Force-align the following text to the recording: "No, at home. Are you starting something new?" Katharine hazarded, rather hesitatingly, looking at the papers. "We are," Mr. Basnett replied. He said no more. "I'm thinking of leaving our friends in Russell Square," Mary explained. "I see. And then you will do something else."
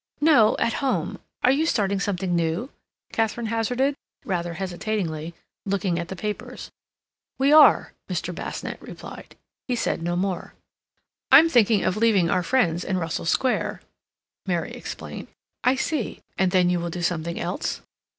"No, 0.19 0.55
at 0.57 0.73
home. 0.81 1.19
Are 1.43 1.51
you 1.51 1.67
starting 1.67 1.99
something 1.99 2.35
new?" 2.35 2.71
Katharine 3.13 3.45
hazarded, 3.53 3.93
rather 4.25 4.55
hesitatingly, 4.55 5.35
looking 5.63 5.99
at 5.99 6.07
the 6.07 6.15
papers. 6.15 6.71
"We 7.37 7.53
are," 7.53 7.93
Mr. 8.09 8.33
Basnett 8.33 8.81
replied. 8.81 9.35
He 9.67 9.75
said 9.75 10.01
no 10.01 10.15
more. 10.15 10.55
"I'm 11.29 11.49
thinking 11.49 11.83
of 11.83 11.97
leaving 11.97 12.31
our 12.31 12.41
friends 12.41 12.83
in 12.83 12.97
Russell 12.97 13.25
Square," 13.25 13.81
Mary 14.47 14.71
explained. 14.71 15.27
"I 15.63 15.75
see. 15.75 16.21
And 16.35 16.49
then 16.51 16.71
you 16.71 16.79
will 16.79 16.89
do 16.89 17.03
something 17.03 17.39
else." 17.39 17.81